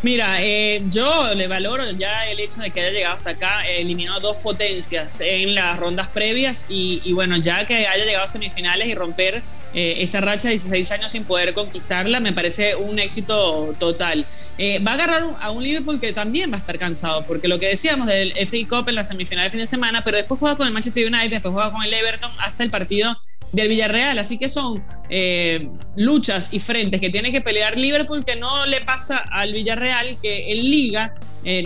Mira, 0.00 0.40
eh, 0.40 0.84
yo 0.86 1.34
le 1.34 1.48
valoro 1.48 1.90
ya 1.90 2.30
el 2.30 2.38
hecho 2.38 2.60
de 2.60 2.70
que 2.70 2.80
haya 2.80 2.92
llegado 2.92 3.16
hasta 3.16 3.30
acá, 3.30 3.62
eliminó 3.62 4.20
dos 4.20 4.36
potencias 4.36 5.20
en 5.20 5.56
las 5.56 5.76
rondas 5.76 6.06
previas 6.06 6.66
y, 6.68 7.12
bueno, 7.12 7.36
ya 7.36 7.66
que 7.66 7.74
haya 7.74 8.04
llegado 8.04 8.24
a 8.24 8.28
semifinales 8.28 8.86
y 8.86 8.94
romper 8.94 9.42
eh, 9.74 9.96
esa 9.98 10.20
racha 10.20 10.48
de 10.48 10.54
16 10.54 10.90
años 10.92 11.12
sin 11.12 11.24
poder 11.24 11.52
conquistarla, 11.52 12.20
me 12.20 12.32
parece 12.32 12.74
un 12.74 12.98
éxito 12.98 13.74
total. 13.78 14.24
Eh, 14.56 14.78
va 14.78 14.92
a 14.92 14.94
agarrar 14.94 15.22
a 15.40 15.50
un 15.50 15.62
Liverpool 15.62 16.00
que 16.00 16.12
también 16.12 16.50
va 16.50 16.54
a 16.54 16.58
estar 16.58 16.78
cansado, 16.78 17.24
porque 17.26 17.48
lo 17.48 17.58
que 17.58 17.68
decíamos 17.68 18.08
del 18.08 18.32
FA 18.46 18.56
Cup 18.68 18.88
en 18.88 18.94
la 18.94 19.04
semifinal 19.04 19.44
de 19.44 19.50
fin 19.50 19.60
de 19.60 19.66
semana, 19.66 20.02
pero 20.02 20.16
después 20.16 20.40
juega 20.40 20.56
con 20.56 20.66
el 20.66 20.72
Manchester 20.72 21.06
United, 21.06 21.30
después 21.30 21.52
juega 21.52 21.70
con 21.70 21.82
el 21.82 21.92
Everton 21.92 22.30
hasta 22.38 22.64
el 22.64 22.70
partido 22.70 23.16
del 23.52 23.68
Villarreal. 23.68 24.18
Así 24.18 24.38
que 24.38 24.48
son 24.48 24.82
eh, 25.10 25.68
luchas 25.96 26.48
y 26.52 26.60
frentes 26.60 27.00
que 27.00 27.10
tiene 27.10 27.30
que 27.30 27.42
pelear 27.42 27.76
Liverpool 27.76 28.24
que 28.24 28.36
no 28.36 28.66
le 28.66 28.80
pasa 28.80 29.18
al 29.18 29.52
Villarreal, 29.52 30.16
que 30.22 30.50
en 30.52 30.62
liga 30.62 31.14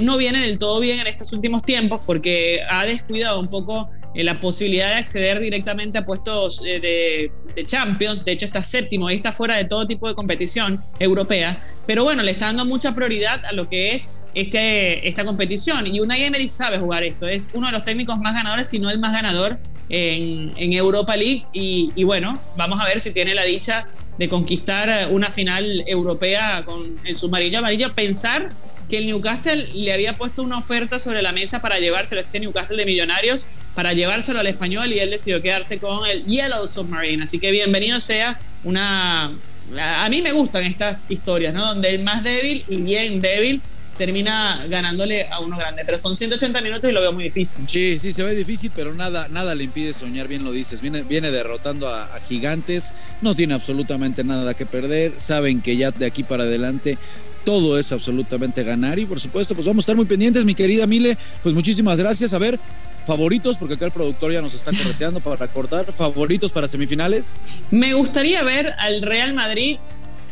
no 0.00 0.16
viene 0.16 0.38
del 0.38 0.58
todo 0.58 0.78
bien 0.78 1.00
en 1.00 1.08
estos 1.08 1.32
últimos 1.32 1.64
tiempos 1.64 2.00
porque 2.06 2.60
ha 2.70 2.84
descuidado 2.84 3.40
un 3.40 3.48
poco 3.48 3.90
eh, 4.14 4.24
la 4.24 4.34
posibilidad 4.34 4.88
de 4.88 4.94
acceder 4.96 5.40
directamente 5.40 5.98
a 5.98 6.04
puestos 6.04 6.62
de, 6.62 7.30
Champions. 7.66 8.24
De 8.24 8.32
hecho, 8.32 8.44
está 8.44 8.62
séptimo 8.62 9.10
y 9.10 9.14
está 9.14 9.32
fuera 9.32 9.56
de 9.56 9.64
todo 9.64 9.86
tipo 9.86 10.08
de 10.08 10.14
competición 10.14 10.80
europea. 10.98 11.58
Pero 11.86 12.04
bueno, 12.04 12.22
le 12.22 12.32
está 12.32 12.46
dando 12.46 12.64
mucha 12.64 12.94
prioridad 12.94 13.44
a 13.44 13.52
lo 13.52 13.68
que 13.68 13.94
es 13.94 14.10
este, 14.34 15.06
esta 15.08 15.24
competición. 15.24 15.86
Y 15.86 16.00
Unai 16.00 16.22
Emery 16.24 16.48
sabe 16.48 16.78
jugar 16.78 17.04
esto. 17.04 17.26
Es 17.28 17.50
uno 17.54 17.66
de 17.66 17.72
los 17.72 17.84
técnicos 17.84 18.18
más 18.18 18.34
ganadores, 18.34 18.68
si 18.68 18.78
no 18.78 18.90
el 18.90 18.98
más 18.98 19.12
ganador 19.12 19.58
en, 19.88 20.72
Europa 20.72 21.16
League. 21.16 21.44
Y, 21.52 22.04
bueno, 22.04 22.34
vamos 22.56 22.80
a 22.80 22.84
ver 22.84 23.00
si 23.00 23.12
tiene 23.12 23.34
la 23.34 23.44
dicha 23.44 23.86
de 24.18 24.28
conquistar 24.28 25.08
una 25.10 25.30
final 25.30 25.84
europea 25.86 26.64
con 26.64 27.00
el 27.04 27.16
submarino 27.16 27.58
amarillo. 27.58 27.92
Pensar 27.92 28.50
que 28.92 28.98
el 28.98 29.06
Newcastle 29.06 29.70
le 29.72 29.90
había 29.90 30.16
puesto 30.16 30.42
una 30.42 30.58
oferta 30.58 30.98
sobre 30.98 31.22
la 31.22 31.32
mesa 31.32 31.62
para 31.62 31.78
llevárselo 31.78 32.20
a 32.20 32.24
este 32.24 32.40
Newcastle 32.40 32.76
de 32.76 32.84
Millonarios, 32.84 33.48
para 33.74 33.94
llevárselo 33.94 34.38
al 34.38 34.46
español 34.46 34.92
y 34.92 34.98
él 34.98 35.08
decidió 35.08 35.40
quedarse 35.40 35.78
con 35.78 36.06
el 36.06 36.26
Yellow 36.26 36.68
Submarine. 36.68 37.22
Así 37.22 37.38
que 37.38 37.50
bienvenido 37.50 37.98
sea 38.00 38.38
una... 38.64 39.32
A 39.80 40.08
mí 40.10 40.20
me 40.20 40.32
gustan 40.32 40.64
estas 40.64 41.06
historias, 41.08 41.54
¿no? 41.54 41.68
Donde 41.68 41.94
el 41.94 42.04
más 42.04 42.22
débil 42.22 42.62
y 42.68 42.82
bien 42.82 43.22
débil 43.22 43.62
termina 43.96 44.66
ganándole 44.68 45.26
a 45.28 45.40
uno 45.40 45.56
grande. 45.56 45.84
Pero 45.86 45.96
son 45.96 46.14
180 46.14 46.60
minutos 46.60 46.90
y 46.90 46.92
lo 46.92 47.00
veo 47.00 47.14
muy 47.14 47.24
difícil. 47.24 47.64
Sí, 47.66 47.98
sí, 47.98 48.12
se 48.12 48.22
ve 48.22 48.34
difícil, 48.34 48.72
pero 48.74 48.94
nada, 48.94 49.28
nada 49.28 49.54
le 49.54 49.64
impide 49.64 49.92
soñar, 49.94 50.28
bien 50.28 50.44
lo 50.44 50.52
dices. 50.52 50.82
Viene 50.82 51.30
derrotando 51.30 51.88
a, 51.88 52.20
gigantes, 52.28 52.92
no 53.22 53.34
tiene 53.34 53.54
absolutamente 53.54 54.22
nada 54.24 54.52
que 54.52 54.66
perder. 54.66 55.14
Saben 55.16 55.62
que 55.62 55.76
ya 55.76 55.92
de 55.92 56.04
aquí 56.04 56.24
para 56.24 56.42
adelante 56.42 56.98
todo 57.44 57.78
es 57.78 57.92
absolutamente 57.92 58.62
ganar. 58.62 58.98
Y 58.98 59.06
por 59.06 59.20
supuesto 59.20 59.54
pues 59.54 59.66
vamos 59.66 59.82
a 59.82 59.84
estar 59.84 59.96
muy 59.96 60.06
pendientes 60.06 60.44
mi 60.44 60.54
querida 60.54 60.86
Mile. 60.86 61.16
Pues 61.42 61.54
muchísimas 61.54 61.98
gracias. 61.98 62.34
A 62.34 62.38
ver 62.38 62.58
favoritos 63.06 63.58
porque 63.58 63.74
acá 63.74 63.86
el 63.86 63.92
productor 63.92 64.32
ya 64.32 64.40
nos 64.40 64.54
está 64.54 64.70
correteando 64.70 65.20
para 65.20 65.36
recordar 65.36 65.92
favoritos 65.92 66.52
para 66.52 66.68
semifinales. 66.68 67.36
Me 67.70 67.94
gustaría 67.94 68.42
ver 68.42 68.74
al 68.78 69.02
Real 69.02 69.34
Madrid. 69.34 69.78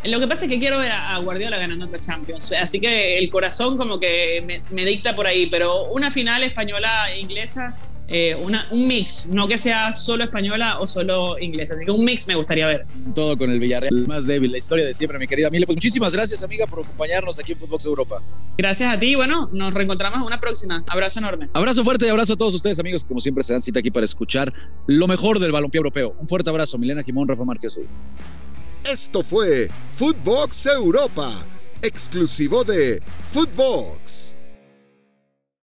Lo 0.04 0.18
que 0.18 0.26
pasa 0.26 0.46
es 0.46 0.50
que 0.50 0.58
quiero 0.58 0.78
ver 0.78 0.92
a 0.92 1.18
Guardiola 1.18 1.58
ganando 1.58 1.84
otra 1.84 2.00
Champions, 2.00 2.52
así 2.52 2.80
que 2.80 3.18
el 3.18 3.28
corazón 3.28 3.76
como 3.76 4.00
que 4.00 4.62
me, 4.70 4.84
dicta 4.86 5.14
por 5.14 5.26
ahí, 5.26 5.46
pero 5.46 5.90
una 5.90 6.10
final 6.10 6.42
española 6.42 7.12
e 7.12 7.20
inglesa, 7.20 7.76
eh, 8.12 8.34
una, 8.34 8.66
un 8.72 8.88
mix, 8.88 9.28
no 9.28 9.46
que 9.46 9.56
sea 9.56 9.92
solo 9.92 10.24
española 10.24 10.80
o 10.80 10.86
solo 10.86 11.38
inglesa, 11.38 11.74
así 11.74 11.84
que 11.84 11.92
un 11.92 12.04
mix 12.04 12.26
me 12.26 12.34
gustaría 12.34 12.66
ver. 12.66 12.84
Todo 13.14 13.38
con 13.38 13.48
el 13.48 13.60
Villarreal 13.60 14.08
más 14.08 14.26
débil, 14.26 14.50
la 14.50 14.58
historia 14.58 14.84
de 14.84 14.94
siempre, 14.94 15.16
mi 15.20 15.28
querida 15.28 15.48
Mile. 15.48 15.64
Pues 15.64 15.76
muchísimas 15.76 16.12
gracias, 16.12 16.42
amiga, 16.42 16.66
por 16.66 16.80
acompañarnos 16.80 17.38
aquí 17.38 17.52
en 17.52 17.58
Footbox 17.58 17.86
Europa. 17.86 18.20
Gracias 18.58 18.92
a 18.92 18.98
ti, 18.98 19.14
bueno, 19.14 19.48
nos 19.52 19.72
reencontramos 19.72 20.18
en 20.18 20.24
una 20.24 20.40
próxima. 20.40 20.84
Abrazo 20.88 21.20
enorme. 21.20 21.46
Abrazo 21.54 21.84
fuerte 21.84 22.06
y 22.06 22.08
abrazo 22.08 22.32
a 22.32 22.36
todos 22.36 22.52
ustedes, 22.52 22.80
amigos, 22.80 23.04
como 23.04 23.20
siempre 23.20 23.44
se 23.44 23.52
dan 23.52 23.62
cita 23.62 23.78
aquí 23.78 23.92
para 23.92 24.04
escuchar 24.04 24.52
lo 24.88 25.06
mejor 25.06 25.38
del 25.38 25.52
balompié 25.52 25.78
europeo. 25.78 26.16
Un 26.18 26.28
fuerte 26.28 26.50
abrazo, 26.50 26.78
Milena 26.78 27.04
Jimón, 27.04 27.28
Rafa 27.28 27.44
Márquez. 27.44 27.78
Esto 28.90 29.22
fue 29.22 29.68
Footbox 29.94 30.66
Europa, 30.66 31.32
exclusivo 31.80 32.64
de 32.64 33.00
Footbox. 33.30 34.34